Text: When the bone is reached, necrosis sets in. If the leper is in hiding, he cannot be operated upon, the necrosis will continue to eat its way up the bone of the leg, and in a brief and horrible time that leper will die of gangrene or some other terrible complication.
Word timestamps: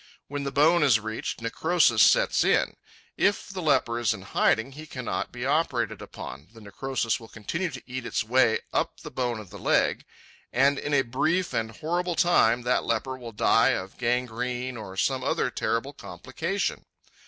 When 0.27 0.45
the 0.45 0.51
bone 0.51 0.81
is 0.81 0.99
reached, 0.99 1.43
necrosis 1.43 2.01
sets 2.01 2.43
in. 2.43 2.73
If 3.17 3.49
the 3.49 3.61
leper 3.61 3.99
is 3.99 4.15
in 4.15 4.23
hiding, 4.23 4.71
he 4.71 4.87
cannot 4.87 5.31
be 5.31 5.45
operated 5.45 6.01
upon, 6.01 6.47
the 6.55 6.59
necrosis 6.59 7.19
will 7.19 7.27
continue 7.27 7.69
to 7.69 7.83
eat 7.85 8.07
its 8.07 8.23
way 8.23 8.61
up 8.73 9.01
the 9.01 9.11
bone 9.11 9.39
of 9.39 9.51
the 9.51 9.59
leg, 9.59 10.03
and 10.51 10.79
in 10.79 10.95
a 10.95 11.03
brief 11.03 11.53
and 11.53 11.69
horrible 11.69 12.15
time 12.15 12.63
that 12.63 12.83
leper 12.83 13.15
will 13.15 13.31
die 13.31 13.75
of 13.77 13.99
gangrene 13.99 14.75
or 14.75 14.97
some 14.97 15.23
other 15.23 15.51
terrible 15.51 15.93
complication. 15.93 16.83